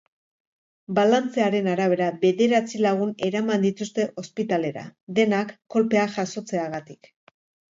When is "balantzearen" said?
0.99-1.69